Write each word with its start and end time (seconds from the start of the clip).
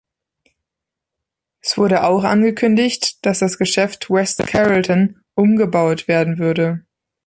Es 1.59 1.77
wurde 1.77 2.03
auch 2.05 2.23
angekündigt, 2.23 3.23
dass 3.23 3.37
das 3.37 3.59
Geschäft 3.59 4.09
West 4.09 4.39
Carrollton 4.47 5.21
„umgebaut“ 5.35 6.07
werden 6.07 6.39
würde. 6.39 6.83